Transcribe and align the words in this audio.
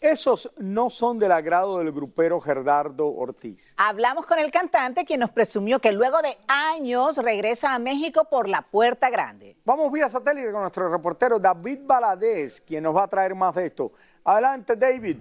esos 0.00 0.50
no 0.58 0.90
son 0.90 1.18
del 1.18 1.32
agrado 1.32 1.78
del 1.78 1.92
grupero 1.92 2.40
Gerardo 2.40 3.08
Ortiz. 3.08 3.74
Hablamos 3.76 4.26
con 4.26 4.38
el 4.38 4.50
cantante 4.50 5.04
quien 5.04 5.20
nos 5.20 5.30
presumió 5.30 5.80
que 5.80 5.92
luego 5.92 6.20
de 6.22 6.38
años 6.46 7.16
regresa 7.18 7.74
a 7.74 7.78
México 7.78 8.26
por 8.30 8.48
la 8.48 8.62
puerta 8.62 9.10
grande. 9.10 9.56
Vamos 9.64 9.90
vía 9.92 10.08
satélite 10.08 10.52
con 10.52 10.62
nuestro 10.62 10.88
reportero 10.90 11.38
David 11.38 11.80
Baladés, 11.84 12.60
quien 12.60 12.82
nos 12.82 12.94
va 12.94 13.04
a 13.04 13.08
traer 13.08 13.34
más 13.34 13.54
de 13.54 13.66
esto. 13.66 13.92
Adelante, 14.24 14.76
David. 14.76 15.18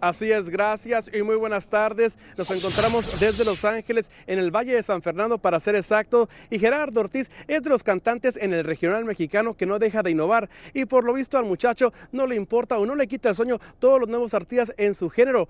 Así 0.00 0.30
es, 0.30 0.48
gracias 0.48 1.10
y 1.12 1.22
muy 1.22 1.34
buenas 1.34 1.66
tardes. 1.68 2.16
Nos 2.36 2.48
encontramos 2.52 3.18
desde 3.18 3.44
Los 3.44 3.64
Ángeles, 3.64 4.10
en 4.28 4.38
el 4.38 4.52
Valle 4.52 4.74
de 4.74 4.82
San 4.82 5.02
Fernando 5.02 5.38
para 5.38 5.58
ser 5.58 5.74
exacto, 5.74 6.28
y 6.50 6.60
Gerardo 6.60 7.00
Ortiz 7.00 7.28
es 7.48 7.62
de 7.62 7.70
los 7.70 7.82
cantantes 7.82 8.36
en 8.36 8.54
el 8.54 8.62
regional 8.62 9.04
mexicano 9.04 9.56
que 9.56 9.66
no 9.66 9.80
deja 9.80 10.04
de 10.04 10.12
innovar 10.12 10.48
y 10.72 10.84
por 10.84 11.02
lo 11.02 11.12
visto 11.14 11.36
al 11.36 11.46
muchacho 11.46 11.92
no 12.12 12.26
le 12.28 12.36
importa 12.36 12.78
o 12.78 12.86
no 12.86 12.94
le 12.94 13.08
quita 13.08 13.30
el 13.30 13.34
sueño 13.34 13.58
todos 13.80 13.98
los 13.98 14.08
nuevos 14.08 14.34
artistas 14.34 14.72
en 14.76 14.94
su 14.94 15.10
género. 15.10 15.48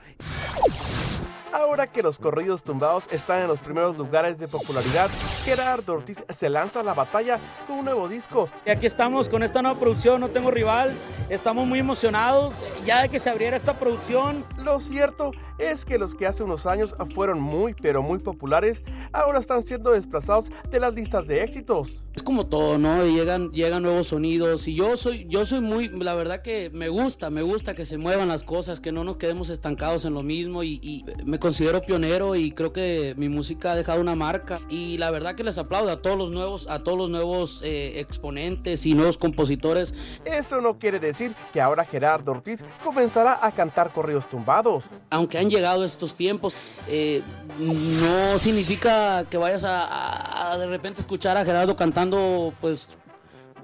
Ahora 1.53 1.86
que 1.86 2.03
los 2.03 2.19
corridos 2.19 2.62
tumbados 2.62 3.04
están 3.10 3.41
en 3.41 3.48
los 3.48 3.60
primeros 3.60 3.97
lugares 3.97 4.38
de 4.38 4.48
popularidad, 4.48 5.09
Gerardo 5.44 5.94
Ortiz 5.94 6.22
se 6.28 6.50
lanza 6.50 6.81
a 6.81 6.82
la 6.82 6.92
batalla 6.92 7.38
con 7.66 7.78
un 7.78 7.84
nuevo 7.86 8.06
disco. 8.06 8.48
Y 8.66 8.70
aquí 8.70 8.86
estamos 8.86 9.28
con 9.31 9.42
esta 9.42 9.62
nueva 9.62 9.78
producción, 9.78 10.20
No 10.20 10.28
Tengo 10.28 10.50
Rival. 10.50 10.94
Estamos 11.31 11.66
muy 11.66 11.78
emocionados 11.78 12.54
ya 12.84 13.03
de 13.03 13.08
que 13.08 13.19
se 13.19 13.31
abriera 13.31 13.56
esta 13.56 13.75
producción. 13.78 14.44
Lo 14.58 14.78
cierto 14.81 15.31
es 15.58 15.84
que 15.84 15.98
los 15.98 16.14
que 16.14 16.26
hace 16.26 16.42
unos 16.42 16.66
años 16.66 16.94
fueron 17.14 17.41
muy 17.41 17.75
pero 17.75 18.03
muy 18.03 18.19
populares, 18.19 18.82
ahora 19.12 19.41
están 19.41 19.62
siendo 19.62 19.92
desplazados 19.92 20.47
de 20.70 20.81
las 20.81 20.94
listas 20.94 21.26
de 21.26 21.42
éxitos. 21.42 22.03
Es 22.14 22.22
como 22.22 22.47
todo, 22.47 22.78
¿no? 22.78 23.04
Llegan, 23.04 23.50
llegan 23.53 23.82
nuevos 23.82 24.08
sonidos 24.08 24.66
y 24.69 24.75
yo 24.75 24.97
soy, 24.97 25.26
yo 25.28 25.47
soy 25.47 25.60
muy, 25.60 25.88
la 25.88 26.14
verdad 26.14 26.42
que 26.42 26.70
me 26.70 26.88
gusta, 26.88 27.31
me 27.31 27.42
gusta 27.42 27.75
que 27.75 27.84
se 27.84 27.98
muevan 27.98 28.28
las 28.28 28.44
cosas, 28.44 28.81
que 28.81 28.92
no 28.92 29.04
nos 29.04 29.16
quedemos 29.16 29.50
estancados 29.50 30.04
en 30.04 30.14
lo 30.14 30.22
mismo 30.22 30.62
y, 30.62 30.81
y 30.82 31.04
me 31.25 31.38
considero 31.38 31.82
pionero 31.82 32.34
y 32.37 32.53
creo 32.53 32.72
que 32.72 33.15
mi 33.16 33.28
música 33.28 33.72
ha 33.72 33.76
dejado 33.76 34.00
una 34.00 34.15
marca 34.15 34.60
y 34.69 34.99
la 34.99 35.10
verdad 35.10 35.34
que 35.34 35.44
les 35.44 35.59
aplaudo 35.59 35.91
a 35.91 36.03
todos 36.03 36.16
los 36.19 36.31
nuevos, 36.31 36.66
a 36.69 36.82
todos 36.82 36.99
los 36.99 37.10
nuevos 37.10 37.60
eh, 37.65 38.00
exponentes 38.00 38.84
y 38.87 38.94
nuevos 38.94 39.19
compositores. 39.19 39.94
Eso 40.25 40.60
no 40.60 40.78
quiere 40.78 40.99
decir 41.00 41.32
que 41.53 41.60
ahora 41.60 41.84
Gerardo 41.84 42.32
Ortiz 42.32 42.62
comenzará 42.84 43.38
a 43.44 43.53
cantar 43.53 43.93
corridos 43.93 44.28
tumbados. 44.28 44.84
Aunque 45.10 45.38
han 45.38 45.49
llegado 45.50 45.84
estos 45.84 46.15
tiempos, 46.15 46.54
eh, 46.88 47.22
no 47.59 48.38
significa 48.38 49.25
que 49.28 49.37
vayas 49.37 49.65
a, 49.65 49.82
a- 49.84 50.53
a 50.53 50.59
de 50.59 50.66
repente 50.66 51.00
escuchar 51.00 51.37
a 51.37 51.44
Gerardo 51.44 51.76
cantando 51.76 52.53
pues 52.60 52.91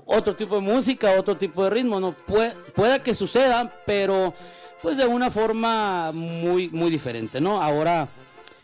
otro 0.07 0.37
tipo 0.37 0.57
de 0.57 0.61
música, 0.61 1.13
otro 1.19 1.37
tipo 1.37 1.65
de 1.65 1.71
ritmo, 1.71 1.99
no 1.99 2.13
puede, 2.13 2.53
pueda 2.75 3.03
que 3.03 3.15
suceda, 3.15 3.73
pero 3.87 4.35
pues 4.85 4.99
de 4.99 5.07
una 5.07 5.31
forma 5.31 6.13
muy 6.13 6.69
muy 6.69 6.91
diferente, 6.91 7.41
¿no? 7.41 7.63
Ahora 7.63 8.07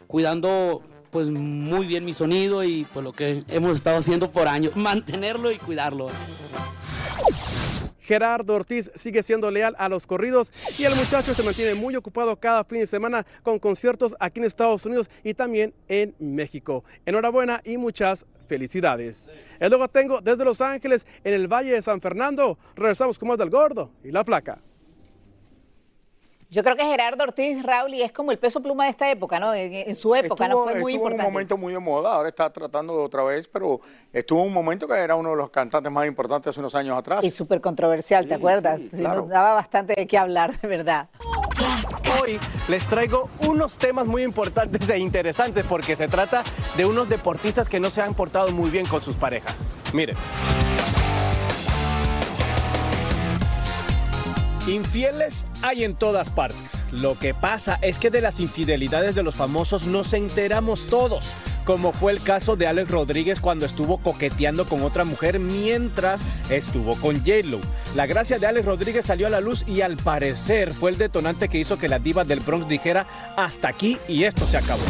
cuidando 0.07 0.83
pues 1.11 1.31
muy 1.31 1.87
bien 1.87 2.05
mi 2.05 2.13
sonido 2.13 2.63
y 2.63 2.87
pues 2.93 3.03
lo 3.03 3.15
que 3.15 3.43
hemos 3.49 3.75
estado 3.75 3.97
haciendo 3.97 4.31
por 4.31 4.47
años, 4.47 4.77
mantenerlo 4.77 5.51
y 5.51 5.57
cuidarlo. 5.57 6.09
Gerardo 8.01 8.55
Ortiz 8.55 8.91
sigue 8.97 9.23
siendo 9.23 9.51
leal 9.51 9.75
a 9.79 9.89
los 9.89 10.07
corridos 10.07 10.53
y 10.79 10.85
el 10.85 10.95
muchacho 10.95 11.33
se 11.33 11.43
mantiene 11.43 11.73
muy 11.73 11.97
ocupado 11.97 12.37
cada 12.37 12.65
fin 12.65 12.81
de 12.81 12.87
semana 12.87 13.25
con 13.43 13.59
conciertos 13.59 14.15
aquí 14.21 14.41
en 14.41 14.47
Estados 14.47 14.85
Unidos 14.85 15.09
y 15.25 15.33
también 15.33 15.73
en 15.89 16.15
México. 16.19 16.85
Enhorabuena 17.07 17.63
y 17.65 17.79
muchas 17.79 18.27
felicidades. 18.47 19.27
Es 19.59 19.71
lo 19.71 19.79
que 19.79 19.89
tengo 19.89 20.21
desde 20.21 20.45
Los 20.45 20.61
Ángeles, 20.61 21.07
en 21.25 21.33
el 21.33 21.49
Valle 21.49 21.73
de 21.73 21.81
San 21.81 22.03
Fernando. 22.03 22.59
Regresamos 22.77 23.19
con 23.19 23.29
más 23.29 23.39
del 23.39 23.49
gordo 23.49 23.91
y 24.05 24.11
la 24.11 24.23
flaca. 24.23 24.59
Yo 26.53 26.65
creo 26.65 26.75
que 26.75 26.85
Gerardo 26.85 27.23
Ortiz 27.23 27.63
Raúl 27.63 27.95
y 27.95 28.03
es 28.03 28.11
como 28.11 28.33
el 28.33 28.39
peso 28.39 28.61
pluma 28.61 28.85
de 28.85 28.91
esta 28.91 29.09
época, 29.09 29.39
¿no? 29.39 29.55
En, 29.55 29.73
en 29.73 29.95
su 29.95 30.17
época, 30.17 30.49
¿no? 30.49 30.65
Fue 30.65 30.81
muy 30.81 30.95
estuvo 30.95 31.07
en 31.07 31.13
importante. 31.13 31.27
un 31.27 31.33
momento 31.33 31.57
muy 31.57 31.73
de 31.73 31.79
moda, 31.79 32.13
ahora 32.13 32.29
está 32.29 32.53
tratando 32.53 32.97
de 32.97 33.05
otra 33.05 33.23
vez, 33.23 33.47
pero 33.47 33.81
estuvo 34.13 34.41
en 34.41 34.49
un 34.49 34.53
momento 34.53 34.89
que 34.89 34.95
era 34.95 35.15
uno 35.15 35.31
de 35.31 35.37
los 35.37 35.51
cantantes 35.51 35.93
más 35.93 36.09
importantes 36.09 36.49
hace 36.51 36.59
unos 36.59 36.75
años 36.75 36.99
atrás. 36.99 37.23
Y 37.23 37.31
súper 37.31 37.61
controversial, 37.61 38.25
¿te 38.25 38.31
Sí, 38.31 38.35
acuerdas? 38.35 38.81
sí, 38.81 38.89
Sí, 38.91 38.97
claro. 38.99 39.21
Nos 39.21 39.29
daba 39.29 39.55
bastante 39.55 39.95
de 39.97 40.07
qué 40.09 40.19
hablar, 40.19 40.61
de 40.61 40.67
verdad. 40.67 41.09
Hoy 42.21 42.41
les 42.69 42.85
traigo 42.87 43.29
unos 43.47 43.77
temas 43.79 44.09
muy 44.09 44.25
importantes 44.25 44.89
e 44.91 44.99
interesantes 44.99 45.65
porque 45.69 45.95
se 45.95 46.09
trata 46.09 46.43
de 46.77 46.85
unos 46.85 47.09
deportistas 47.09 47.69
que 47.69 47.79
no 47.79 47.91
se 47.91 48.03
han 48.03 48.15
portado 48.15 48.51
muy 48.51 48.71
bien 48.71 48.87
con 48.87 49.01
sus 49.01 49.15
parejas. 49.15 49.55
Miren. 49.93 50.17
Infieles 54.71 55.47
hay 55.63 55.83
en 55.83 55.97
todas 55.97 56.31
partes. 56.31 56.85
Lo 56.93 57.19
que 57.19 57.35
pasa 57.35 57.79
es 57.83 57.99
que 57.99 58.09
de 58.09 58.21
las 58.21 58.39
infidelidades 58.39 59.17
de 59.17 59.25
los 59.25 59.35
famosos 59.35 59.87
nos 59.87 60.13
enteramos 60.13 60.87
todos, 60.87 61.33
como 61.65 61.91
fue 61.91 62.13
el 62.13 62.23
caso 62.23 62.55
de 62.55 62.69
Alex 62.69 62.89
Rodríguez 62.89 63.41
cuando 63.41 63.67
estuvo 63.67 63.99
coqueteando 63.99 64.67
con 64.67 64.83
otra 64.83 65.05
mujer 65.05 65.41
mientras 65.41 66.23
estuvo 66.51 66.95
con 66.97 67.17
J-Lo. 67.17 67.61
La 67.97 68.07
gracia 68.07 68.39
de 68.39 68.47
Alex 68.47 68.65
Rodríguez 68.65 69.07
salió 69.07 69.27
a 69.27 69.31
la 69.31 69.41
luz 69.41 69.65
y 69.67 69.81
al 69.81 69.97
parecer 69.97 70.73
fue 70.73 70.93
el 70.93 70.99
detonante 70.99 71.49
que 71.49 71.59
hizo 71.59 71.77
que 71.77 71.89
la 71.89 71.99
diva 71.99 72.23
del 72.23 72.39
Bronx 72.39 72.69
dijera 72.69 73.07
hasta 73.37 73.69
aquí 73.69 73.99
y 74.07 74.23
esto 74.23 74.47
se 74.47 74.57
acabó. 74.57 74.85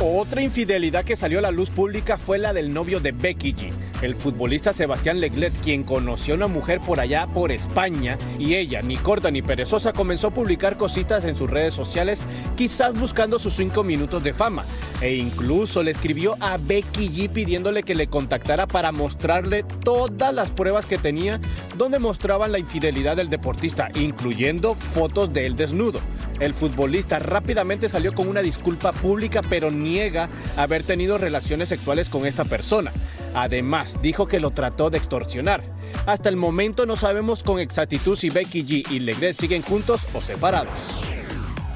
Otra 0.00 0.42
infidelidad 0.42 1.04
que 1.04 1.16
salió 1.16 1.40
a 1.40 1.42
la 1.42 1.50
luz 1.50 1.70
pública 1.70 2.18
fue 2.18 2.38
la 2.38 2.52
del 2.52 2.72
novio 2.72 3.00
de 3.00 3.10
Becky 3.10 3.52
G, 3.52 3.72
el 4.00 4.14
futbolista 4.14 4.72
Sebastián 4.72 5.18
Leglet, 5.18 5.52
quien 5.60 5.82
conoció 5.82 6.34
a 6.34 6.36
una 6.36 6.46
mujer 6.46 6.80
por 6.80 7.00
allá 7.00 7.26
por 7.26 7.50
España 7.50 8.16
y 8.38 8.54
ella, 8.54 8.80
ni 8.80 8.96
corta 8.96 9.32
ni 9.32 9.42
perezosa, 9.42 9.92
comenzó 9.92 10.28
a 10.28 10.34
publicar 10.34 10.76
cositas 10.76 11.24
en 11.24 11.34
sus 11.34 11.50
redes 11.50 11.74
sociales, 11.74 12.24
quizás 12.56 12.96
buscando 12.96 13.40
sus 13.40 13.54
cinco 13.54 13.82
minutos 13.82 14.22
de 14.22 14.34
fama. 14.34 14.64
E 15.00 15.16
incluso 15.16 15.82
le 15.82 15.90
escribió 15.90 16.36
a 16.38 16.58
Becky 16.58 17.08
G 17.08 17.28
pidiéndole 17.28 17.82
que 17.82 17.96
le 17.96 18.06
contactara 18.06 18.68
para 18.68 18.92
mostrarle 18.92 19.64
todas 19.82 20.32
las 20.32 20.50
pruebas 20.50 20.86
que 20.86 20.98
tenía 20.98 21.40
donde 21.78 21.98
mostraban 21.98 22.52
la 22.52 22.58
infidelidad 22.58 23.16
del 23.16 23.30
deportista, 23.30 23.88
incluyendo 23.94 24.74
fotos 24.74 25.32
de 25.32 25.46
él 25.46 25.56
desnudo. 25.56 26.00
El 26.40 26.52
futbolista 26.52 27.18
rápidamente 27.18 27.88
salió 27.88 28.12
con 28.12 28.28
una 28.28 28.42
disculpa 28.42 28.92
pública, 28.92 29.40
pero 29.48 29.70
niega 29.70 30.28
haber 30.56 30.82
tenido 30.82 31.18
relaciones 31.18 31.68
sexuales 31.68 32.08
con 32.08 32.26
esta 32.26 32.44
persona. 32.44 32.92
Además, 33.34 34.02
dijo 34.02 34.26
que 34.26 34.40
lo 34.40 34.50
trató 34.50 34.90
de 34.90 34.98
extorsionar. 34.98 35.62
Hasta 36.06 36.28
el 36.28 36.36
momento 36.36 36.84
no 36.84 36.96
sabemos 36.96 37.42
con 37.42 37.60
exactitud 37.60 38.16
si 38.16 38.30
Becky 38.30 38.64
G 38.64 38.90
y 38.90 38.98
Legret 38.98 39.36
siguen 39.36 39.62
juntos 39.62 40.02
o 40.12 40.20
separados. 40.20 40.94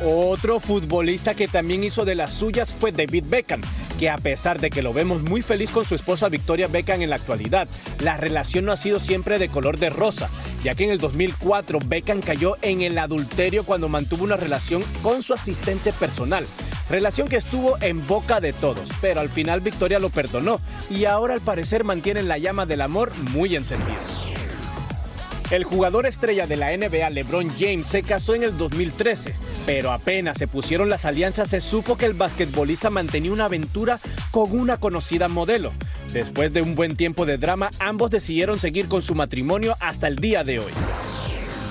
Otro 0.05 0.59
futbolista 0.59 1.35
que 1.35 1.47
también 1.47 1.85
hizo 1.85 2.05
de 2.05 2.17
las 2.17 2.33
suyas 2.33 2.75
fue 2.75 2.91
David 2.91 3.25
Beckham, 3.29 3.61
que 3.99 4.11
a 4.11 4.17
pesar 4.17 4.61
de 4.61 4.71
que 4.71 4.83
lo 4.83 4.93
vemos 4.93 5.23
muy 5.23 5.43
feliz 5.43 5.71
con 5.71 5.85
su 5.85 5.95
esposa 5.95 6.29
Victoria 6.29 6.69
Beckham 6.69 7.03
en 7.03 7.11
la 7.11 7.17
actualidad, 7.17 7.69
la 8.01 8.17
relación 8.17 8.65
no 8.65 8.73
ha 8.73 8.77
sido 8.77 9.01
siempre 9.01 9.39
de 9.39 9.49
color 9.49 9.79
de 9.79 9.91
rosa, 9.91 10.31
ya 10.63 10.75
que 10.75 10.85
en 10.85 10.91
el 10.91 10.99
2004 10.99 11.79
Beckham 11.87 12.21
cayó 12.21 12.57
en 12.63 12.83
el 12.83 12.99
adulterio 12.99 13.65
cuando 13.65 13.89
mantuvo 13.89 14.25
una 14.25 14.37
relación 14.37 14.83
con 15.03 15.23
su 15.23 15.35
asistente 15.35 15.93
personal. 15.93 16.45
Relación 16.91 17.29
que 17.29 17.37
estuvo 17.37 17.77
en 17.81 18.07
boca 18.07 18.41
de 18.41 18.53
todos, 18.53 18.89
pero 19.01 19.21
al 19.21 19.29
final 19.29 19.61
Victoria 19.61 19.99
lo 19.99 20.11
perdonó 20.11 20.61
y 20.91 21.05
ahora 21.05 21.35
al 21.35 21.41
parecer 21.41 21.85
mantienen 21.85 22.29
la 22.29 22.39
llama 22.39 22.67
del 22.67 22.83
amor 22.83 23.13
muy 23.33 23.57
encendida. 23.57 24.22
El 25.53 25.65
jugador 25.65 26.07
estrella 26.07 26.47
de 26.47 26.57
la 26.57 26.75
NBA 26.75 27.11
LeBron 27.11 27.53
James 27.59 27.87
se 27.87 28.03
casó 28.03 28.35
en 28.35 28.43
el 28.43 28.57
2013, 28.57 29.35
pero 29.67 29.93
apenas 29.93 30.39
se 30.39 30.49
pusieron 30.49 30.89
las 30.89 31.05
alianzas 31.05 31.51
se 31.51 31.61
supo 31.61 31.99
que 31.99 32.07
el 32.07 32.15
basquetbolista 32.15 32.89
mantenía 32.89 33.33
una 33.33 33.45
aventura 33.45 34.01
con 34.31 34.59
una 34.59 34.79
conocida 34.79 35.29
modelo. 35.29 35.75
Después 36.11 36.55
de 36.55 36.63
un 36.63 36.75
buen 36.75 36.97
tiempo 36.97 37.27
de 37.27 37.37
drama, 37.37 37.69
ambos 37.81 38.11
decidieron 38.11 38.59
seguir 38.59 38.89
con 38.89 39.03
su 39.03 39.15
matrimonio 39.15 39.77
hasta 39.79 40.09
el 40.09 40.17
día 40.17 40.43
de 40.43 40.59
hoy. 40.59 40.73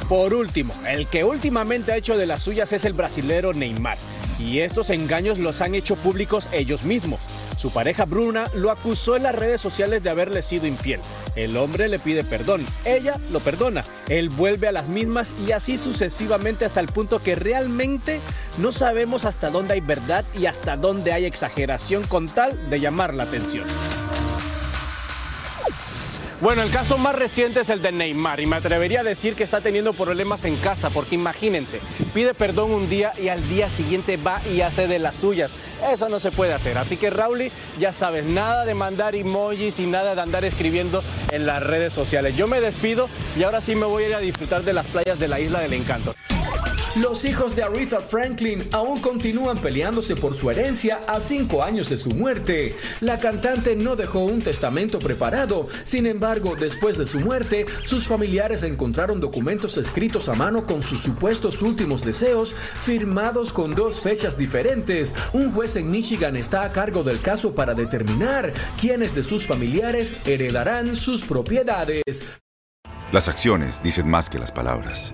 Por 0.07 0.35
último, 0.35 0.75
el 0.87 1.07
que 1.07 1.23
últimamente 1.23 1.91
ha 1.91 1.97
hecho 1.97 2.15
de 2.15 2.27
las 2.27 2.43
suyas 2.43 2.71
es 2.73 2.85
el 2.85 2.93
brasilero 2.93 3.51
Neymar, 3.51 3.97
y 4.37 4.59
estos 4.59 4.91
engaños 4.91 5.39
los 5.39 5.59
han 5.59 5.73
hecho 5.73 5.95
públicos 5.95 6.47
ellos 6.51 6.83
mismos. 6.83 7.19
Su 7.61 7.69
pareja 7.69 8.05
Bruna 8.05 8.45
lo 8.55 8.71
acusó 8.71 9.15
en 9.15 9.21
las 9.21 9.35
redes 9.35 9.61
sociales 9.61 10.01
de 10.01 10.09
haberle 10.09 10.41
sido 10.41 10.65
infiel. 10.65 10.99
El 11.35 11.55
hombre 11.57 11.89
le 11.89 11.99
pide 11.99 12.23
perdón, 12.23 12.65
ella 12.85 13.19
lo 13.29 13.39
perdona, 13.39 13.83
él 14.09 14.29
vuelve 14.29 14.67
a 14.67 14.71
las 14.71 14.87
mismas 14.87 15.35
y 15.47 15.51
así 15.51 15.77
sucesivamente 15.77 16.65
hasta 16.65 16.79
el 16.79 16.87
punto 16.87 17.21
que 17.21 17.35
realmente 17.35 18.19
no 18.57 18.71
sabemos 18.71 19.25
hasta 19.25 19.51
dónde 19.51 19.75
hay 19.75 19.81
verdad 19.81 20.25
y 20.35 20.47
hasta 20.47 20.75
dónde 20.75 21.13
hay 21.13 21.25
exageración 21.25 22.01
con 22.07 22.27
tal 22.27 22.71
de 22.71 22.79
llamar 22.79 23.13
la 23.13 23.23
atención. 23.23 23.67
Bueno, 26.41 26.63
el 26.63 26.71
caso 26.71 26.97
más 26.97 27.13
reciente 27.13 27.59
es 27.59 27.69
el 27.69 27.83
de 27.83 27.91
Neymar 27.91 28.39
y 28.39 28.47
me 28.47 28.55
atrevería 28.55 29.01
a 29.01 29.03
decir 29.03 29.35
que 29.35 29.43
está 29.43 29.61
teniendo 29.61 29.93
problemas 29.93 30.43
en 30.43 30.57
casa 30.57 30.89
porque 30.89 31.13
imagínense, 31.13 31.79
pide 32.15 32.33
perdón 32.33 32.71
un 32.71 32.89
día 32.89 33.13
y 33.21 33.27
al 33.27 33.47
día 33.47 33.69
siguiente 33.69 34.17
va 34.17 34.41
y 34.47 34.61
hace 34.61 34.87
de 34.87 34.97
las 34.97 35.17
suyas. 35.17 35.51
Eso 35.89 36.09
no 36.09 36.19
se 36.19 36.31
puede 36.31 36.53
hacer. 36.53 36.77
Así 36.77 36.97
que 36.97 37.09
Rauli, 37.09 37.51
ya 37.79 37.91
sabes, 37.91 38.23
nada 38.25 38.65
de 38.65 38.73
mandar 38.73 39.15
emojis 39.15 39.79
y 39.79 39.87
nada 39.87 40.15
de 40.15 40.21
andar 40.21 40.45
escribiendo 40.45 41.03
en 41.31 41.45
las 41.45 41.63
redes 41.63 41.93
sociales. 41.93 42.35
Yo 42.35 42.47
me 42.47 42.61
despido 42.61 43.09
y 43.35 43.43
ahora 43.43 43.61
sí 43.61 43.75
me 43.75 43.85
voy 43.85 44.03
a 44.03 44.07
ir 44.09 44.15
a 44.15 44.19
disfrutar 44.19 44.63
de 44.63 44.73
las 44.73 44.85
playas 44.85 45.17
de 45.19 45.27
la 45.27 45.39
Isla 45.39 45.59
del 45.61 45.73
Encanto. 45.73 46.13
Los 46.95 47.23
hijos 47.23 47.55
de 47.55 47.63
Aretha 47.63 48.01
Franklin 48.01 48.67
aún 48.73 48.99
continúan 48.99 49.57
peleándose 49.57 50.17
por 50.17 50.35
su 50.35 50.51
herencia 50.51 50.99
a 51.07 51.21
cinco 51.21 51.63
años 51.63 51.87
de 51.87 51.95
su 51.95 52.09
muerte. 52.09 52.75
La 52.99 53.17
cantante 53.17 53.77
no 53.77 53.95
dejó 53.95 54.25
un 54.25 54.41
testamento 54.41 54.99
preparado, 54.99 55.69
sin 55.85 56.05
embargo, 56.05 56.57
después 56.59 56.97
de 56.97 57.07
su 57.07 57.21
muerte, 57.21 57.65
sus 57.85 58.07
familiares 58.07 58.63
encontraron 58.63 59.21
documentos 59.21 59.77
escritos 59.77 60.27
a 60.27 60.33
mano 60.33 60.65
con 60.65 60.81
sus 60.81 60.99
supuestos 60.99 61.61
últimos 61.61 62.03
deseos, 62.03 62.53
firmados 62.83 63.53
con 63.53 63.73
dos 63.73 64.01
fechas 64.01 64.37
diferentes. 64.37 65.15
Un 65.31 65.53
juez 65.53 65.77
en 65.77 65.89
Michigan 65.89 66.35
está 66.35 66.63
a 66.63 66.73
cargo 66.73 67.05
del 67.05 67.21
caso 67.21 67.55
para 67.55 67.73
determinar 67.73 68.51
quiénes 68.77 69.15
de 69.15 69.23
sus 69.23 69.47
familiares 69.47 70.13
heredarán 70.25 70.97
sus 70.97 71.21
propiedades. 71.21 72.03
Las 73.13 73.29
acciones 73.29 73.81
dicen 73.81 74.09
más 74.09 74.29
que 74.29 74.39
las 74.39 74.51
palabras. 74.51 75.13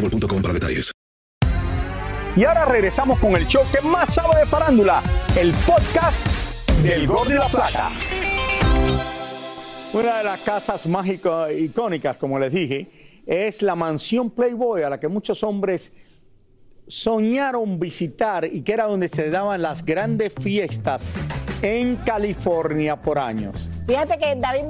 boostmobile.com 0.00 0.42
para 0.42 0.54
detalles. 0.54 0.92
Y 2.36 2.44
ahora 2.44 2.66
regresamos 2.66 3.18
con 3.18 3.34
el 3.34 3.46
show 3.46 3.64
que 3.72 3.80
más 3.80 4.14
sabe 4.14 4.40
de 4.40 4.46
farándula, 4.46 5.02
el 5.36 5.52
podcast 5.66 6.26
del 6.82 7.06
Gol 7.06 7.28
de 7.28 7.34
la 7.34 7.48
Plata. 7.48 7.90
Una 9.92 10.18
de 10.18 10.24
las 10.24 10.40
casas 10.40 10.86
mágicas 10.86 11.50
icónicas, 11.52 12.16
como 12.16 12.38
les 12.38 12.52
dije, 12.52 12.88
es 13.26 13.62
la 13.62 13.74
mansión 13.74 14.30
Playboy 14.30 14.82
a 14.82 14.90
la 14.90 15.00
que 15.00 15.08
muchos 15.08 15.42
hombres 15.42 15.92
soñaron 16.86 17.80
visitar 17.80 18.44
y 18.44 18.62
que 18.62 18.72
era 18.72 18.84
donde 18.84 19.08
se 19.08 19.30
daban 19.30 19.60
las 19.60 19.84
grandes 19.84 20.32
fiestas 20.32 21.10
en 21.62 21.96
California 21.96 22.96
por 22.96 23.18
años. 23.18 23.68
Fíjate 23.86 24.18
que 24.18 24.36
David 24.36 24.64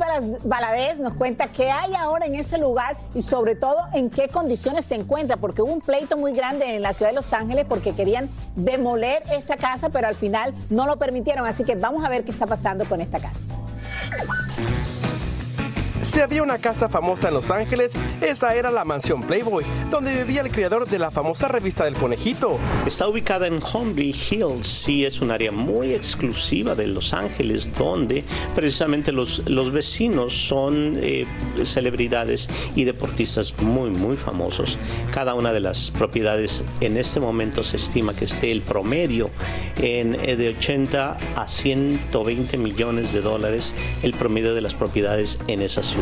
Baladés 0.44 1.00
nos 1.00 1.14
cuenta 1.14 1.48
qué 1.48 1.70
hay 1.70 1.94
ahora 1.94 2.26
en 2.26 2.34
ese 2.34 2.58
lugar 2.58 2.96
y 3.14 3.22
sobre 3.22 3.56
todo 3.56 3.78
en 3.92 4.10
qué 4.10 4.28
condiciones 4.28 4.84
se 4.84 4.94
encuentra, 4.94 5.36
porque 5.36 5.62
hubo 5.62 5.72
un 5.72 5.80
pleito 5.80 6.16
muy 6.16 6.32
grande 6.32 6.76
en 6.76 6.82
la 6.82 6.92
ciudad 6.92 7.10
de 7.10 7.16
Los 7.16 7.32
Ángeles 7.32 7.66
porque 7.68 7.94
querían 7.94 8.28
demoler 8.54 9.22
esta 9.32 9.56
casa, 9.56 9.88
pero 9.90 10.08
al 10.08 10.14
final 10.14 10.54
no 10.70 10.86
lo 10.86 10.98
permitieron. 10.98 11.46
Así 11.46 11.64
que 11.64 11.74
vamos 11.74 12.04
a 12.04 12.08
ver 12.08 12.24
qué 12.24 12.30
está 12.30 12.46
pasando 12.46 12.84
con 12.84 13.00
esta 13.00 13.18
casa. 13.18 13.40
Si 16.08 16.20
había 16.20 16.42
una 16.42 16.56
casa 16.56 16.88
famosa 16.88 17.28
en 17.28 17.34
Los 17.34 17.50
Ángeles, 17.50 17.92
esa 18.22 18.54
era 18.54 18.70
la 18.70 18.86
mansión 18.86 19.22
Playboy, 19.22 19.62
donde 19.90 20.16
vivía 20.16 20.40
el 20.40 20.50
creador 20.50 20.88
de 20.88 20.98
la 20.98 21.10
famosa 21.10 21.48
revista 21.48 21.84
del 21.84 21.96
conejito. 21.96 22.58
Está 22.86 23.06
ubicada 23.06 23.46
en 23.46 23.60
Holmby 23.62 24.16
Hills, 24.30 24.66
sí 24.66 25.04
es 25.04 25.20
un 25.20 25.30
área 25.30 25.52
muy 25.52 25.92
exclusiva 25.92 26.74
de 26.74 26.86
Los 26.86 27.12
Ángeles, 27.12 27.68
donde 27.76 28.24
precisamente 28.54 29.12
los, 29.12 29.46
los 29.46 29.70
vecinos 29.70 30.32
son 30.32 30.98
eh, 31.02 31.26
celebridades 31.64 32.48
y 32.74 32.84
deportistas 32.84 33.54
muy, 33.60 33.90
muy 33.90 34.16
famosos. 34.16 34.78
Cada 35.10 35.34
una 35.34 35.52
de 35.52 35.60
las 35.60 35.90
propiedades 35.90 36.64
en 36.80 36.96
este 36.96 37.20
momento 37.20 37.62
se 37.62 37.76
estima 37.76 38.16
que 38.16 38.24
esté 38.24 38.50
el 38.50 38.62
promedio 38.62 39.28
en, 39.76 40.14
eh, 40.14 40.36
de 40.36 40.48
80 40.56 41.18
a 41.36 41.48
120 41.48 42.56
millones 42.56 43.12
de 43.12 43.20
dólares, 43.20 43.74
el 44.02 44.14
promedio 44.14 44.54
de 44.54 44.62
las 44.62 44.74
propiedades 44.74 45.38
en 45.48 45.60
esa 45.60 45.82
ciudad. 45.82 45.97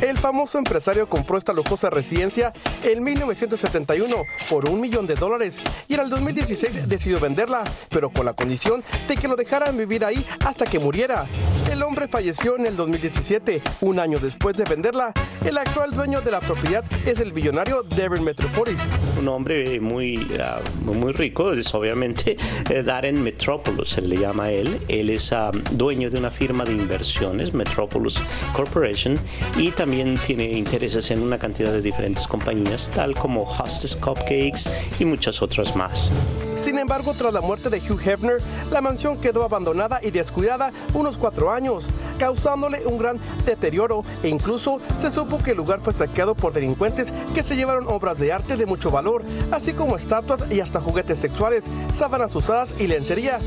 El 0.00 0.16
famoso 0.16 0.56
empresario 0.56 1.08
compró 1.08 1.36
esta 1.36 1.52
lujosa 1.52 1.90
residencia 1.90 2.54
en 2.82 3.04
1971 3.04 4.16
por 4.48 4.68
un 4.68 4.80
millón 4.80 5.06
de 5.06 5.14
dólares 5.14 5.58
y 5.88 5.94
en 5.94 6.00
el 6.00 6.08
2016 6.08 6.88
decidió 6.88 7.20
venderla, 7.20 7.64
pero 7.90 8.08
con 8.08 8.24
la 8.24 8.32
condición 8.32 8.82
de 9.06 9.16
que 9.16 9.28
lo 9.28 9.36
dejaran 9.36 9.76
vivir 9.76 10.04
ahí 10.04 10.24
hasta 10.44 10.64
que 10.64 10.78
muriera. 10.78 11.26
El 11.70 11.82
hombre 11.82 12.08
falleció 12.08 12.56
en 12.56 12.66
el 12.66 12.76
2017, 12.76 13.62
un 13.82 13.98
año 13.98 14.18
después 14.18 14.56
de 14.56 14.64
venderla. 14.64 15.12
El 15.44 15.56
actual 15.56 15.92
dueño 15.92 16.20
de 16.20 16.30
la 16.30 16.40
propiedad 16.40 16.84
es 17.06 17.20
el 17.20 17.32
billonario 17.32 17.82
Darren 17.82 18.24
Metropolis. 18.24 18.80
Un 19.18 19.28
hombre 19.28 19.78
muy, 19.80 20.26
ah, 20.40 20.58
muy 20.84 21.12
rico, 21.12 21.52
es 21.52 21.72
obviamente 21.74 22.36
eh, 22.70 22.82
Darren 22.82 23.22
Metropolis, 23.22 23.90
se 23.90 24.02
le 24.02 24.16
llama 24.16 24.44
a 24.44 24.52
él. 24.52 24.80
Él 24.88 25.10
es 25.10 25.32
ah, 25.32 25.50
dueño 25.70 26.10
de 26.10 26.18
una 26.18 26.30
firma 26.30 26.64
de 26.64 26.72
inversiones, 26.72 27.54
Metropolis 27.54 28.22
Corporation, 28.52 29.18
y 29.56 29.70
también 29.70 30.18
tiene 30.18 30.44
intereses 30.44 31.10
en 31.10 31.22
una 31.22 31.38
cantidad 31.38 31.72
de 31.72 31.82
diferentes 31.82 32.26
compañías, 32.26 32.90
tal 32.94 33.14
como 33.14 33.42
Hostess 33.42 33.96
Cupcakes 33.96 34.70
y 34.98 35.04
muchas 35.04 35.42
otras 35.42 35.74
más. 35.76 36.12
Sin 36.56 36.78
embargo, 36.78 37.14
tras 37.16 37.32
la 37.32 37.40
muerte 37.40 37.70
de 37.70 37.78
Hugh 37.78 38.00
Hefner, 38.04 38.38
la 38.70 38.80
mansión 38.80 39.20
quedó 39.20 39.44
abandonada 39.44 40.00
y 40.02 40.10
descuidada 40.10 40.72
unos 40.94 41.16
cuatro 41.16 41.50
años, 41.50 41.84
causándole 42.20 42.86
un 42.86 42.98
gran 42.98 43.18
deterioro 43.46 44.04
e 44.22 44.28
incluso 44.28 44.78
se 44.98 45.10
supo 45.10 45.38
que 45.38 45.52
el 45.52 45.56
lugar 45.56 45.80
fue 45.80 45.94
saqueado 45.94 46.34
por 46.34 46.52
delincuentes 46.52 47.12
que 47.34 47.42
se 47.42 47.56
llevaron 47.56 47.86
obras 47.88 48.18
de 48.18 48.30
arte 48.30 48.58
de 48.58 48.66
mucho 48.66 48.90
valor, 48.90 49.22
así 49.50 49.72
como 49.72 49.96
estatuas 49.96 50.44
y 50.52 50.60
hasta 50.60 50.80
juguetes 50.82 51.18
sexuales, 51.18 51.64
sábanas 51.96 52.34
usadas 52.36 52.78
y 52.78 52.86
lencería. 52.88 53.38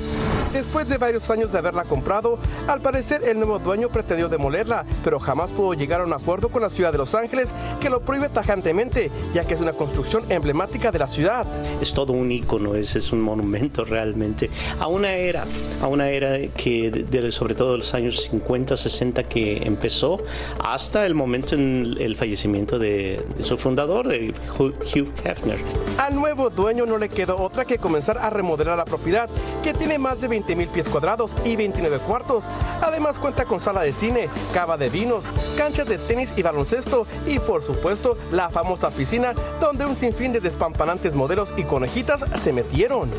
Después 0.51 0.88
de 0.89 0.98
varios 0.98 1.30
años 1.30 1.51
de 1.51 1.60
haberla 1.60 1.84
comprado, 1.84 2.38
al 2.68 2.82
parecer 2.82 3.24
el 3.27 3.38
nuevo 3.38 3.60
dueño 3.60 3.89
pretendió 3.89 4.27
demolerla, 4.27 4.86
pero 5.03 5.20
jamás 5.20 5.51
pudo 5.51 5.74
llegar 5.75 6.01
a 6.01 6.06
un 6.06 6.13
acuerdo 6.13 6.50
con 6.50 6.62
la 6.63 6.70
ciudad 6.72 6.92
de 6.92 6.98
Los 6.98 7.13
Ángeles 7.15 7.53
que 7.80 7.89
lo 7.89 8.01
prohíbe 8.01 8.30
tajantemente, 8.30 9.12
ya 9.36 9.46
que 9.46 9.53
es 9.53 9.60
una 9.60 9.74
construcción 9.74 10.24
emblemática 10.30 10.92
de 10.92 11.00
la 11.00 11.08
ciudad. 11.08 11.46
Es 11.82 11.94
todo 11.94 12.13
un 12.13 12.32
ícono, 12.32 12.74
es, 12.75 12.96
es 12.96 13.12
un 13.12 13.22
monumento 13.22 13.84
realmente 13.84 14.50
a 14.80 14.88
una 14.88 15.12
era, 15.13 15.44
a 15.82 15.88
una 15.88 16.10
era 16.10 16.38
que 16.56 16.89
de- 16.92 17.32
sobre 17.32 17.56
todo 17.56 17.77
los 17.77 17.94
años 17.94 18.22
50, 18.30 18.62
60 18.67 19.24
que 19.24 19.63
empezó 19.65 20.20
hasta 20.60 21.05
el 21.05 21.15
momento 21.15 21.55
en 21.55 21.96
el 22.00 22.15
fallecimiento 22.15 22.79
de, 22.79 23.24
de 23.36 23.43
su 23.43 23.58
fundador, 23.58 24.08
de 24.08 24.34
Hugh 24.58 25.12
Hefner. 25.24 25.60
Al 25.98 26.15
nuevo 26.15 26.50
dueño 26.50 26.86
no 26.86 26.98
le 26.98 27.10
quedó 27.10 27.38
otra 27.39 27.65
que 27.65 27.77
comenzar 27.77 28.17
a 28.17 28.29
remodelar 28.29 28.77
la 28.77 28.86
propiedad, 28.86 29.29
que 29.63 29.74
tiene 29.74 29.98
más 29.98 30.22
de 30.22 30.27
20 30.27 30.55
mil 30.55 30.67
pies 30.67 30.88
cuadrados 30.88 31.32
y 31.43 31.55
29 31.55 32.00
cuartos. 32.00 32.46
Además 32.82 33.20
cuenta 33.20 33.46
con 33.46 33.60
sala 33.60 33.82
de 33.82 33.93
cine, 33.93 34.29
cava 34.53 34.77
de 34.77 34.89
vinos, 34.89 35.25
canchas 35.58 35.88
de 35.88 35.98
tenis 35.98 36.34
y 36.36 36.41
baloncesto 36.41 37.05
y 37.25 37.39
por 37.39 37.63
supuesto 37.63 38.17
la 38.32 38.50
famosa 38.50 38.89
piscina 38.89 39.34
donde 39.60 39.86
un 39.86 39.96
sinfín 39.96 40.34
de 40.34 40.39
despampanantes 40.39 41.13
modelos 41.13 41.53
y 41.58 41.63
conejitas 41.63 42.25
se 42.38 42.53
metieron. 42.53 43.10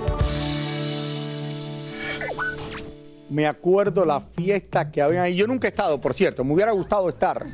Me 3.34 3.48
acuerdo 3.48 4.04
la 4.04 4.20
fiesta 4.20 4.92
que 4.92 5.02
había 5.02 5.24
ahí. 5.24 5.34
Yo 5.34 5.48
nunca 5.48 5.66
he 5.66 5.70
estado, 5.70 6.00
por 6.00 6.14
cierto, 6.14 6.44
me 6.44 6.54
hubiera 6.54 6.70
gustado 6.70 7.08
estar, 7.08 7.44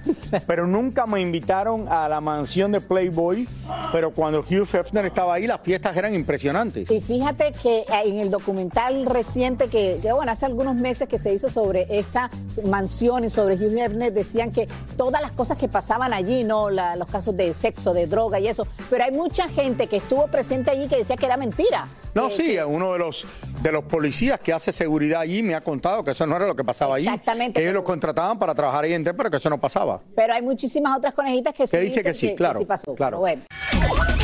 pero 0.46 0.66
nunca 0.66 1.06
me 1.06 1.22
invitaron 1.22 1.88
a 1.88 2.06
la 2.06 2.20
mansión 2.20 2.70
de 2.70 2.82
Playboy. 2.82 3.48
Pero 3.90 4.12
cuando 4.12 4.40
Hugh 4.40 4.68
Hefner 4.70 5.06
estaba 5.06 5.32
ahí, 5.34 5.46
las 5.46 5.62
fiestas 5.62 5.96
eran 5.96 6.14
impresionantes. 6.14 6.90
Y 6.90 7.00
fíjate 7.00 7.52
que 7.62 7.78
eh, 7.78 7.84
en 8.04 8.18
el 8.18 8.30
documental 8.30 9.06
reciente 9.06 9.68
que, 9.68 9.98
que, 10.02 10.12
bueno, 10.12 10.30
hace 10.32 10.44
algunos 10.44 10.74
meses 10.74 11.08
que 11.08 11.18
se 11.18 11.32
hizo 11.32 11.48
sobre 11.48 11.86
esta 11.88 12.28
mansión 12.66 13.24
y 13.24 13.30
sobre 13.30 13.54
Hugh 13.54 13.78
Hefner, 13.78 14.12
decían 14.12 14.52
que 14.52 14.68
todas 14.98 15.22
las 15.22 15.32
cosas 15.32 15.56
que 15.56 15.66
pasaban 15.68 16.12
allí, 16.12 16.44
¿no? 16.44 16.68
La- 16.68 16.94
los 16.96 17.08
casos 17.10 17.34
de 17.38 17.54
sexo, 17.54 17.94
de 17.94 18.06
droga 18.06 18.38
y 18.38 18.48
eso, 18.48 18.66
pero 18.90 19.04
hay 19.04 19.12
mucha 19.12 19.48
gente 19.48 19.86
que 19.86 19.96
estuvo 19.96 20.26
presente 20.26 20.70
allí 20.72 20.88
que 20.88 20.96
decía 20.96 21.16
que 21.16 21.24
era 21.24 21.38
mentira. 21.38 21.86
No, 22.14 22.28
sí, 22.28 22.58
uno 22.66 22.92
de 22.92 22.98
los 22.98 23.24
de 23.62 23.72
los 23.72 23.84
policías 23.84 24.40
que 24.40 24.52
hace 24.52 24.72
seguridad 24.72 25.20
allí 25.20 25.42
me 25.42 25.54
ha 25.54 25.60
contado 25.60 26.02
que 26.02 26.12
eso 26.12 26.26
no 26.26 26.36
era 26.36 26.46
lo 26.46 26.54
que 26.56 26.64
pasaba 26.64 26.96
allí. 26.96 27.06
Exactamente, 27.06 27.60
Que 27.60 27.64
ellos 27.64 27.74
los 27.74 27.84
contrataban 27.84 28.38
para 28.38 28.54
trabajar 28.54 28.84
ahí 28.84 28.94
en 28.94 29.04
pero 29.04 29.30
que 29.30 29.36
eso 29.36 29.50
no 29.50 29.58
pasaba. 29.58 30.00
Pero 30.14 30.34
hay 30.34 30.42
muchísimas 30.42 30.96
otras 30.98 31.14
conejitas 31.14 31.52
que 31.54 31.66
sí 31.66 31.76
Que 31.76 31.82
dice 31.82 32.02
que 32.02 32.14
sí, 32.14 32.34
claro, 32.34 32.64
pasó. 32.66 32.94
claro. 32.94 33.18
Pero 33.18 33.20
bueno. 33.20 33.42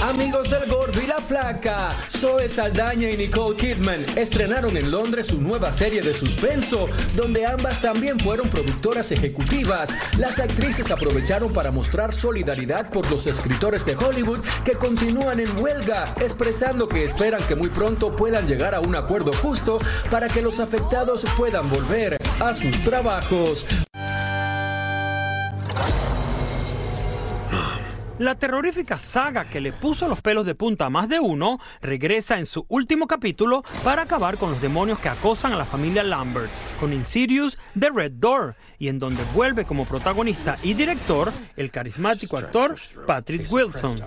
Amigos 0.09 0.49
del 0.49 0.71
Gordo 0.71 1.03
y 1.03 1.07
la 1.09 1.19
Flaca, 1.19 1.91
Zoe 2.17 2.49
Saldaña 2.49 3.11
y 3.11 3.17
Nicole 3.17 3.57
Kidman 3.57 4.07
estrenaron 4.17 4.77
en 4.77 4.89
Londres 4.89 5.27
su 5.27 5.41
nueva 5.41 5.73
serie 5.73 6.01
de 6.01 6.15
suspenso, 6.15 6.87
donde 7.17 7.45
ambas 7.45 7.83
también 7.83 8.21
fueron 8.21 8.49
productoras 8.49 9.11
ejecutivas. 9.11 9.93
Las 10.17 10.39
actrices 10.39 10.93
aprovecharon 10.93 11.53
para 11.53 11.73
mostrar 11.73 12.15
solidaridad 12.15 12.91
por 12.91 13.11
los 13.11 13.27
escritores 13.27 13.85
de 13.85 13.97
Hollywood 13.97 14.45
que 14.65 14.75
continúan 14.75 15.41
en 15.41 15.61
huelga, 15.61 16.05
expresando 16.21 16.87
que 16.87 17.05
esperan 17.05 17.45
que 17.49 17.57
muy 17.57 17.71
pronto 17.71 18.13
puedan 18.13 18.47
llegar 18.47 18.77
a 18.77 18.81
un 18.81 18.95
acuerdo 18.95 19.33
justo 19.33 19.81
para 20.09 20.29
que 20.29 20.41
los 20.41 20.61
afectados 20.61 21.27
puedan 21.37 21.69
volver 21.69 22.17
a 22.39 22.55
sus 22.55 22.81
trabajos. 22.85 23.67
La 28.19 28.35
terrorífica 28.35 28.97
saga 28.97 29.45
que 29.51 29.61
le 29.61 29.75
puso 29.75 30.09
los 30.09 30.23
pelos 30.23 30.47
de 30.47 30.55
punta 30.55 30.87
a 30.87 30.91
más 30.91 31.07
de 31.07 31.21
uno 31.21 31.59
regresa 31.83 32.39
en 32.39 32.47
su 32.47 32.65
último 32.69 33.07
capítulo 33.07 33.63
para 33.85 34.03
acabar 34.03 34.39
con 34.39 34.51
los 34.51 34.63
demonios 34.63 34.99
que 34.99 35.11
acosan 35.11 35.53
a 35.53 35.57
la 35.57 35.67
familia 35.67 36.03
Lambert, 36.03 36.51
con 36.81 36.95
Insidious 36.95 37.59
The 37.79 37.91
Red 37.91 38.13
Door, 38.13 38.55
y 38.79 38.89
en 38.89 38.99
donde 38.99 39.23
vuelve 39.35 39.67
como 39.67 39.85
protagonista 39.85 40.57
y 40.63 40.73
director 40.73 41.31
el 41.57 41.71
carismático 41.71 42.39
actor 42.39 42.77
Patrick 43.07 43.53
Wilson. 43.53 44.01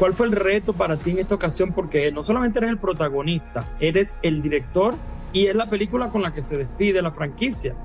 ¿Cuál 0.00 0.12
fue 0.12 0.26
el 0.26 0.32
reto 0.32 0.72
para 0.72 0.96
ti 0.96 1.12
en 1.12 1.20
esta 1.20 1.36
ocasión? 1.36 1.72
Porque 1.72 2.10
no 2.10 2.24
solamente 2.24 2.58
eres 2.58 2.70
el 2.70 2.78
protagonista, 2.78 3.76
eres 3.78 4.18
el 4.22 4.42
director 4.42 4.96
y 5.32 5.46
es 5.46 5.54
la 5.54 5.70
película 5.70 6.10
con 6.10 6.22
la 6.22 6.32
que 6.32 6.42
se 6.42 6.56
despide 6.56 7.00
la 7.02 7.12
franquicia. 7.12 7.76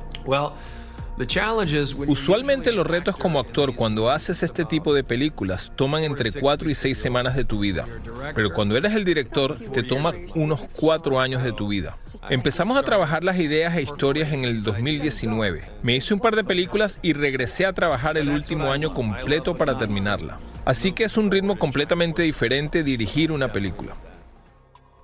Usualmente 2.07 2.71
los 2.71 2.85
retos 2.85 3.15
como 3.15 3.39
actor 3.39 3.75
cuando 3.75 4.09
haces 4.09 4.43
este 4.43 4.65
tipo 4.65 4.93
de 4.93 5.03
películas 5.03 5.71
toman 5.75 6.03
entre 6.03 6.31
4 6.31 6.69
y 6.69 6.75
6 6.75 6.97
semanas 6.97 7.35
de 7.35 7.45
tu 7.45 7.59
vida, 7.59 7.87
pero 8.35 8.53
cuando 8.53 8.77
eres 8.77 8.93
el 8.93 9.05
director 9.05 9.57
te 9.73 9.83
toma 9.83 10.13
unos 10.35 10.61
4 10.77 11.19
años 11.19 11.43
de 11.43 11.53
tu 11.53 11.67
vida. 11.67 11.97
Empezamos 12.29 12.77
a 12.77 12.83
trabajar 12.83 13.23
las 13.23 13.39
ideas 13.39 13.75
e 13.75 13.81
historias 13.81 14.33
en 14.33 14.45
el 14.45 14.63
2019. 14.63 15.63
Me 15.83 15.95
hice 15.95 16.13
un 16.13 16.19
par 16.19 16.35
de 16.35 16.43
películas 16.43 16.99
y 17.01 17.13
regresé 17.13 17.65
a 17.65 17.73
trabajar 17.73 18.17
el 18.17 18.29
último 18.29 18.71
año 18.71 18.93
completo 18.93 19.55
para 19.55 19.77
terminarla. 19.77 20.39
Así 20.65 20.91
que 20.91 21.05
es 21.05 21.17
un 21.17 21.31
ritmo 21.31 21.57
completamente 21.57 22.21
diferente 22.21 22.83
dirigir 22.83 23.31
una 23.31 23.51
película. 23.51 23.93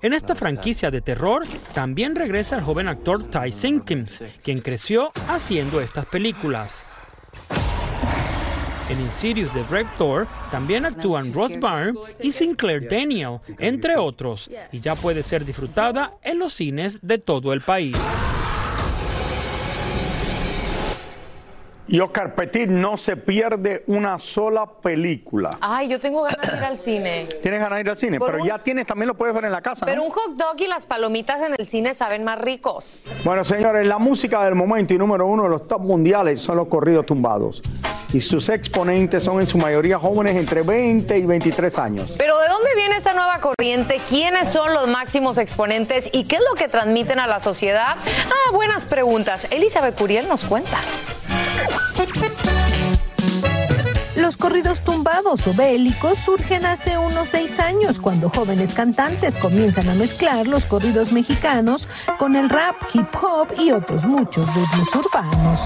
En 0.00 0.12
esta 0.12 0.36
franquicia 0.36 0.92
de 0.92 1.00
terror 1.00 1.42
también 1.74 2.14
regresa 2.14 2.56
el 2.56 2.62
joven 2.62 2.86
actor 2.86 3.28
Ty 3.30 3.50
Simpkins, 3.50 4.22
quien 4.44 4.60
creció 4.60 5.10
haciendo 5.26 5.80
estas 5.80 6.06
películas. 6.06 6.84
En 8.88 9.00
Insidious 9.00 9.52
The 9.52 9.64
Red 9.64 9.86
Door 9.98 10.28
también 10.52 10.86
actúan 10.86 11.32
Ross 11.32 11.50
Byrne 11.50 11.98
y 12.22 12.30
Sinclair 12.30 12.88
Daniel, 12.88 13.40
entre 13.58 13.96
otros, 13.96 14.48
y 14.70 14.80
ya 14.80 14.94
puede 14.94 15.24
ser 15.24 15.44
disfrutada 15.44 16.14
en 16.22 16.38
los 16.38 16.54
cines 16.54 17.00
de 17.02 17.18
todo 17.18 17.52
el 17.52 17.60
país. 17.60 17.96
Y 21.90 22.00
Oscar 22.00 22.34
Petit 22.34 22.68
no 22.68 22.98
se 22.98 23.16
pierde 23.16 23.82
una 23.86 24.18
sola 24.18 24.66
película. 24.66 25.56
Ay, 25.60 25.88
yo 25.88 25.98
tengo 25.98 26.22
ganas 26.22 26.50
de 26.52 26.58
ir 26.58 26.64
al 26.64 26.78
cine. 26.78 27.26
Tienes 27.42 27.60
ganas 27.60 27.76
de 27.78 27.80
ir 27.80 27.90
al 27.90 27.96
cine, 27.96 28.18
Por 28.18 28.30
pero 28.30 28.42
un- 28.42 28.48
ya 28.48 28.58
tienes, 28.62 28.84
también 28.86 29.08
lo 29.08 29.14
puedes 29.14 29.34
ver 29.34 29.46
en 29.46 29.52
la 29.52 29.62
casa. 29.62 29.86
¿no? 29.86 29.90
Pero 29.90 30.02
un 30.02 30.10
hot 30.10 30.36
dog 30.36 30.56
y 30.60 30.66
las 30.66 30.84
palomitas 30.84 31.40
en 31.40 31.54
el 31.58 31.66
cine 31.66 31.94
saben 31.94 32.24
más 32.24 32.38
ricos. 32.38 33.02
Bueno, 33.24 33.42
señores, 33.42 33.86
la 33.86 33.98
música 33.98 34.44
del 34.44 34.54
momento 34.54 34.92
y 34.92 34.98
número 34.98 35.26
uno 35.26 35.44
de 35.44 35.48
los 35.48 35.66
top 35.66 35.80
mundiales 35.80 36.42
son 36.42 36.56
los 36.58 36.68
corridos 36.68 37.06
tumbados. 37.06 37.62
Y 38.12 38.20
sus 38.20 38.48
exponentes 38.50 39.22
son 39.22 39.40
en 39.40 39.46
su 39.46 39.56
mayoría 39.58 39.98
jóvenes 39.98 40.36
entre 40.36 40.62
20 40.62 41.16
y 41.18 41.24
23 41.26 41.78
años. 41.78 42.14
Pero 42.18 42.38
¿de 42.38 42.48
dónde 42.48 42.68
viene 42.74 42.96
esta 42.96 43.12
nueva 43.14 43.38
corriente? 43.40 43.98
¿Quiénes 44.08 44.50
son 44.50 44.72
los 44.74 44.88
máximos 44.88 45.36
exponentes? 45.38 46.08
¿Y 46.12 46.24
qué 46.24 46.36
es 46.36 46.42
lo 46.48 46.54
que 46.54 46.68
transmiten 46.68 47.18
a 47.18 47.26
la 47.26 47.40
sociedad? 47.40 47.96
Ah, 47.96 48.50
buenas 48.52 48.84
preguntas. 48.86 49.46
Elizabeth 49.50 49.94
Curiel 49.98 50.26
nos 50.28 50.44
cuenta. 50.44 50.78
Los 54.16 54.36
corridos 54.36 54.80
tumbados 54.80 55.46
o 55.46 55.54
bélicos 55.54 56.18
surgen 56.18 56.66
hace 56.66 56.98
unos 56.98 57.28
seis 57.28 57.60
años 57.60 57.98
cuando 57.98 58.28
jóvenes 58.28 58.74
cantantes 58.74 59.38
comienzan 59.38 59.88
a 59.88 59.94
mezclar 59.94 60.46
los 60.46 60.64
corridos 60.64 61.12
mexicanos 61.12 61.88
con 62.18 62.36
el 62.36 62.50
rap, 62.50 62.76
hip 62.92 63.08
hop 63.22 63.48
y 63.58 63.70
otros 63.70 64.04
muchos 64.04 64.46
ritmos 64.54 64.88
urbanos. 64.94 65.60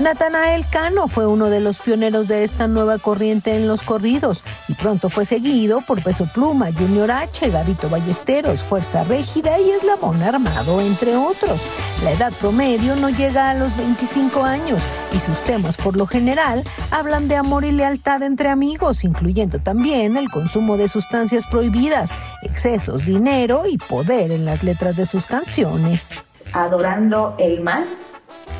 Natanael 0.00 0.64
Cano 0.70 1.08
fue 1.08 1.26
uno 1.26 1.50
de 1.50 1.58
los 1.58 1.78
pioneros 1.78 2.28
de 2.28 2.44
esta 2.44 2.68
nueva 2.68 2.98
corriente 2.98 3.56
en 3.56 3.66
los 3.66 3.82
corridos 3.82 4.44
y 4.68 4.74
pronto 4.74 5.08
fue 5.08 5.24
seguido 5.24 5.80
por 5.80 6.00
Peso 6.04 6.28
Pluma, 6.32 6.68
Junior 6.72 7.10
H, 7.10 7.50
Gavito 7.50 7.88
Ballesteros, 7.88 8.62
Fuerza 8.62 9.02
Régida 9.02 9.58
y 9.58 9.70
Eslabón 9.70 10.22
Armado, 10.22 10.80
entre 10.80 11.16
otros. 11.16 11.60
La 12.04 12.12
edad 12.12 12.32
promedio 12.34 12.94
no 12.94 13.10
llega 13.10 13.50
a 13.50 13.54
los 13.54 13.76
25 13.76 14.44
años 14.44 14.80
y 15.16 15.18
sus 15.18 15.40
temas 15.40 15.76
por 15.76 15.96
lo 15.96 16.06
general 16.06 16.62
hablan 16.92 17.26
de 17.26 17.34
amor 17.34 17.64
y 17.64 17.72
lealtad 17.72 18.22
entre 18.22 18.50
amigos, 18.50 19.02
incluyendo 19.02 19.58
también 19.58 20.16
el 20.16 20.30
consumo 20.30 20.76
de 20.76 20.86
sustancias 20.86 21.44
prohibidas, 21.48 22.12
excesos, 22.42 23.04
dinero 23.04 23.64
y 23.68 23.78
poder 23.78 24.30
en 24.30 24.44
las 24.44 24.62
letras 24.62 24.94
de 24.94 25.06
sus 25.06 25.26
canciones. 25.26 26.14
Adorando 26.52 27.34
el 27.40 27.62
mal 27.62 27.84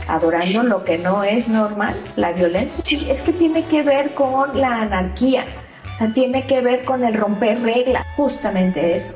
adorando 0.09 0.63
lo 0.63 0.85
que 0.85 0.99
no 0.99 1.23
es 1.23 1.49
normal, 1.49 1.95
la 2.17 2.33
violencia. 2.33 2.83
Es 3.09 3.23
que 3.23 3.33
tiene 3.33 3.65
que 3.65 3.83
ver 3.83 4.15
con 4.15 4.59
la 4.59 4.83
anarquía, 4.83 5.45
o 5.91 5.95
sea, 5.95 6.13
tiene 6.13 6.47
que 6.47 6.61
ver 6.61 6.85
con 6.85 7.05
el 7.05 7.15
romper 7.15 7.63
reglas, 7.63 8.05
justamente 8.17 8.95
eso. 8.95 9.15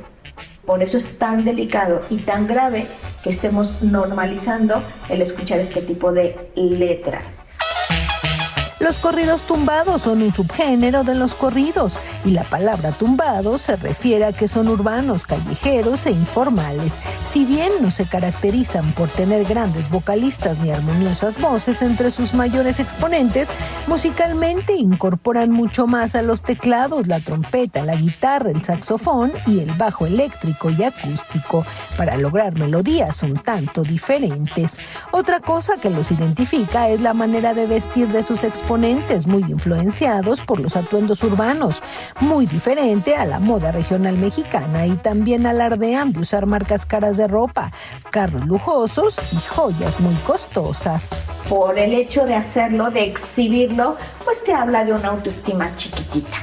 Por 0.64 0.82
eso 0.82 0.96
es 0.96 1.18
tan 1.18 1.44
delicado 1.44 2.02
y 2.08 2.18
tan 2.18 2.46
grave 2.46 2.87
que 3.25 3.30
estemos 3.30 3.82
normalizando 3.82 4.80
el 5.08 5.20
escuchar 5.20 5.58
este 5.58 5.82
tipo 5.82 6.12
de 6.12 6.37
letras. 6.54 7.46
Los 8.83 8.99
corridos 8.99 9.43
tumbados 9.43 10.03
son 10.03 10.23
un 10.23 10.35
subgénero 10.35 11.05
de 11.05 11.15
los 11.15 11.37
corridos 11.37 12.01
y 12.25 12.33
la 12.33 12.43
palabra 12.43 12.91
tumbado 12.91 13.57
se 13.57 13.77
refiere 13.77 14.25
a 14.25 14.33
que 14.33 14.49
son 14.49 14.67
urbanos, 14.67 15.25
callejeros 15.25 16.05
e 16.07 16.11
informales. 16.11 16.99
Si 17.25 17.45
bien 17.45 17.71
no 17.81 17.93
se 17.93 18.07
caracterizan 18.07 18.91
por 18.95 19.09
tener 19.09 19.45
grandes 19.45 19.89
vocalistas 19.89 20.59
ni 20.59 20.73
armoniosas 20.73 21.41
voces 21.41 21.81
entre 21.83 22.11
sus 22.11 22.35
mayores 22.35 22.81
exponentes, 22.81 23.51
musicalmente 23.87 24.75
incorporan 24.75 25.53
mucho 25.53 25.87
más 25.87 26.17
a 26.17 26.23
los 26.23 26.43
teclados, 26.43 27.07
la 27.07 27.21
trompeta, 27.21 27.85
la 27.85 27.95
guitarra, 27.95 28.51
el 28.51 28.65
saxofón 28.65 29.33
y 29.47 29.61
el 29.61 29.71
bajo 29.75 30.07
eléctrico 30.07 30.71
y 30.71 30.83
acústico 30.83 31.65
para 31.97 32.17
lograr 32.17 32.59
melodías 32.59 33.23
un 33.23 33.35
tanto 33.35 33.85
diferentes. 33.85 34.81
Otra 35.12 35.39
cosa 35.39 35.77
que 35.77 35.89
los 35.89 36.11
identifica 36.11 36.89
es 36.89 37.01
la 37.01 37.15
manera 37.15 37.55
de 37.55 37.69
vestir 37.69 38.09
de 38.09 38.25
sus 38.25 38.43
exponentes 38.43 38.72
muy 38.73 39.43
influenciados 39.50 40.41
por 40.41 40.59
los 40.59 40.76
atuendos 40.76 41.23
urbanos, 41.23 41.83
muy 42.21 42.47
diferente 42.47 43.17
a 43.17 43.26
la 43.26 43.38
moda 43.38 43.71
regional 43.71 44.17
mexicana 44.17 44.87
y 44.87 44.97
también 44.97 45.47
alardean 45.47 46.14
de 46.14 46.21
usar 46.21 46.47
marcas 46.47 46.87
caras 46.87 47.19
de 47.19 47.29
ropa, 47.29 47.71
carros 48.11 48.47
lujosos 48.47 49.21
y 49.31 49.37
joyas 49.47 50.00
muy 50.00 50.14
costosas. 50.26 51.21
Por 51.50 51.79
el 51.79 51.93
hecho 51.93 52.25
de 52.25 52.35
hacerlo, 52.35 52.91
de 52.91 53.05
exhibirlo, 53.05 53.97
pues 54.25 54.43
te 54.43 54.55
habla 54.55 54.87
de 54.87 54.95
una 54.95 55.09
autoestima 55.09 55.76
chiquitita. 55.76 56.38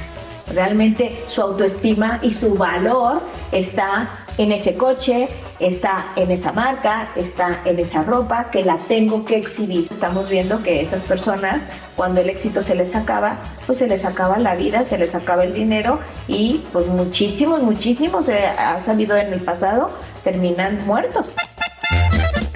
Realmente 0.54 1.24
su 1.26 1.42
autoestima 1.42 2.20
y 2.22 2.30
su 2.30 2.54
valor 2.54 3.22
está 3.50 4.20
en 4.38 4.52
ese 4.52 4.76
coche, 4.76 5.28
está 5.60 6.12
en 6.16 6.30
esa 6.30 6.52
marca, 6.52 7.10
está 7.16 7.60
en 7.64 7.78
esa 7.78 8.02
ropa 8.02 8.50
que 8.50 8.64
la 8.64 8.78
tengo 8.88 9.24
que 9.24 9.36
exhibir. 9.36 9.86
Estamos 9.90 10.28
viendo 10.28 10.62
que 10.62 10.80
esas 10.80 11.02
personas, 11.02 11.66
cuando 11.96 12.20
el 12.20 12.30
éxito 12.30 12.62
se 12.62 12.74
les 12.74 12.96
acaba, 12.96 13.36
pues 13.66 13.78
se 13.78 13.86
les 13.86 14.04
acaba 14.04 14.38
la 14.38 14.54
vida, 14.54 14.84
se 14.84 14.98
les 14.98 15.14
acaba 15.14 15.44
el 15.44 15.54
dinero 15.54 16.00
y 16.26 16.64
pues 16.72 16.86
muchísimos, 16.86 17.62
muchísimos, 17.62 18.28
eh, 18.28 18.46
ha 18.58 18.80
salido 18.80 19.16
en 19.16 19.32
el 19.32 19.40
pasado, 19.40 19.90
terminan 20.24 20.84
muertos. 20.86 21.34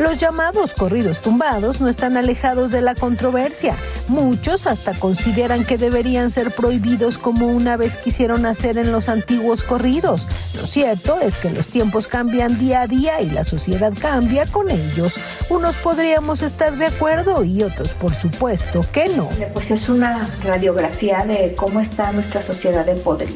Los 0.04 0.18
llamados 0.18 0.74
corridos 0.74 1.22
tumbados 1.22 1.80
no 1.80 1.88
están 1.88 2.18
alejados 2.18 2.70
de 2.72 2.82
la 2.82 2.94
controversia. 2.94 3.74
Muchos 4.06 4.66
hasta 4.66 4.92
consideran 4.92 5.64
que 5.64 5.78
deberían 5.78 6.30
ser 6.30 6.50
prohibidos 6.50 7.16
como 7.16 7.46
una 7.46 7.78
vez 7.78 7.96
quisieron 7.96 8.44
hacer 8.44 8.76
en 8.76 8.92
los 8.92 9.08
antiguos 9.08 9.64
corridos. 9.64 10.28
Lo 10.60 10.66
cierto 10.66 11.22
es 11.22 11.38
que 11.38 11.48
los 11.48 11.68
tiempos 11.68 12.06
cambian 12.06 12.58
día 12.58 12.82
a 12.82 12.86
día 12.86 13.22
y 13.22 13.30
la 13.30 13.44
sociedad 13.44 13.94
cambia 13.98 14.44
con 14.44 14.70
ellos. 14.70 15.14
Unos 15.48 15.76
podríamos 15.78 16.42
estar 16.42 16.76
de 16.76 16.84
acuerdo 16.84 17.42
y 17.42 17.62
otros 17.62 17.94
por 17.94 18.12
supuesto 18.12 18.84
que 18.92 19.08
no. 19.08 19.30
Pues 19.54 19.70
es 19.70 19.88
una 19.88 20.28
radiografía 20.44 21.24
de 21.24 21.54
cómo 21.56 21.80
está 21.80 22.12
nuestra 22.12 22.42
sociedad 22.42 22.84
de 22.84 22.94
poder. 22.94 23.30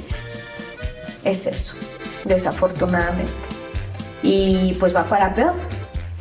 Es 1.25 1.47
eso, 1.47 1.77
desafortunadamente. 2.27 3.33
Y 4.23 4.75
pues 4.75 4.95
va 4.95 5.05
para 5.05 5.33
peor 5.33 5.55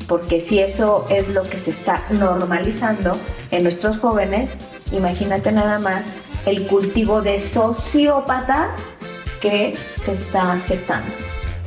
porque 0.07 0.39
si 0.39 0.59
eso 0.59 1.05
es 1.09 1.29
lo 1.29 1.43
que 1.43 1.59
se 1.59 1.71
está 1.71 2.03
normalizando 2.09 3.17
en 3.51 3.63
nuestros 3.63 3.97
jóvenes, 3.97 4.55
imagínate 4.91 5.51
nada 5.51 5.79
más 5.79 6.09
el 6.45 6.65
cultivo 6.67 7.21
de 7.21 7.39
sociópatas 7.39 8.95
que 9.41 9.75
se 9.95 10.13
está 10.13 10.57
gestando. 10.61 11.11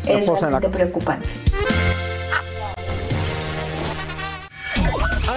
Es 0.07 0.26
realmente 0.26 0.68
preocupante. 0.68 1.29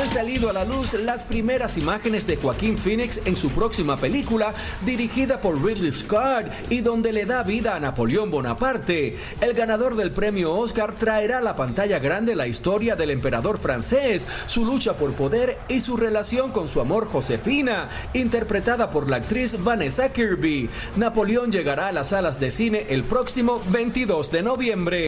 Han 0.04 0.10
salido 0.10 0.50
a 0.50 0.54
la 0.54 0.66
luz 0.66 0.96
las 0.96 1.24
primeras 1.24 1.78
imágenes 1.78 2.28
de 2.28 2.36
Joaquín 2.36 2.78
Phoenix 2.78 3.22
en 3.24 3.38
su 3.38 3.50
próxima 3.52 3.96
película, 3.96 4.54
dirigida 4.86 5.40
por 5.40 5.64
Ridley 5.64 5.94
Scott 5.94 6.48
y 6.70 6.82
donde 6.82 7.14
le 7.14 7.26
da 7.26 7.42
vida 7.42 7.74
a 7.74 7.80
Napoleón 7.80 8.30
Bonaparte. 8.30 9.16
El 9.40 9.54
ganador 9.54 9.96
del 9.96 10.12
premio 10.12 10.56
Oscar 10.56 10.94
traerá 10.96 11.38
a 11.38 11.42
la 11.42 11.56
pantalla 11.56 12.00
grande 12.00 12.36
la 12.36 12.48
historia 12.48 12.98
del 12.98 13.12
emperador 13.12 13.58
francés, 13.60 14.28
su 14.48 14.66
lucha 14.66 14.98
por 14.98 15.14
poder 15.14 15.58
y 15.70 15.80
su 15.80 15.96
relación 15.96 16.52
con 16.52 16.68
su 16.68 16.82
amor 16.82 17.08
Josefina, 17.08 17.88
interpretada 18.14 18.90
por 18.90 19.10
la 19.10 19.18
actriz 19.18 19.64
Vanessa 19.64 20.12
Kirby. 20.12 20.70
Napoleón 20.98 21.50
llegará 21.50 21.88
a 21.88 21.94
las 21.94 22.10
salas 22.10 22.42
de 22.42 22.52
cine 22.52 22.88
el 22.90 23.06
próximo 23.06 23.62
22 23.70 24.32
de 24.32 24.44
noviembre. 24.44 25.08